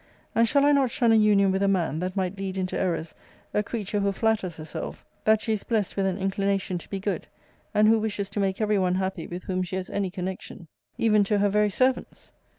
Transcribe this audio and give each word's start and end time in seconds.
And 0.33 0.47
shall 0.47 0.65
I 0.65 0.71
not 0.71 0.89
shun 0.89 1.11
a 1.11 1.15
union 1.15 1.51
with 1.51 1.61
a 1.61 1.67
man, 1.67 1.99
that 1.99 2.15
might 2.15 2.39
lead 2.39 2.57
into 2.57 2.75
errors 2.75 3.13
a 3.53 3.61
creature 3.61 3.99
who 3.99 4.11
flatters 4.11 4.57
herself 4.57 5.05
that 5.25 5.41
she 5.41 5.53
is 5.53 5.63
blest 5.63 5.95
with 5.95 6.07
an 6.07 6.17
inclination 6.17 6.79
to 6.79 6.89
be 6.89 6.99
good; 6.99 7.27
and 7.71 7.87
who 7.87 7.99
wishes 7.99 8.27
to 8.31 8.39
make 8.39 8.59
every 8.59 8.79
one 8.79 8.95
happy 8.95 9.27
with 9.27 9.43
whom 9.43 9.61
she 9.61 9.75
has 9.75 9.91
any 9.91 10.09
connection, 10.09 10.67
even 10.97 11.23
to 11.25 11.37
her 11.37 11.49
very 11.49 11.69
servants? 11.69 12.31